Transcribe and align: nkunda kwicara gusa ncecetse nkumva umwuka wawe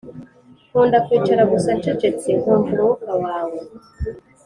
nkunda 0.69 0.97
kwicara 1.05 1.43
gusa 1.51 1.69
ncecetse 1.77 2.29
nkumva 2.39 2.67
umwuka 2.85 3.11
wawe 3.23 3.59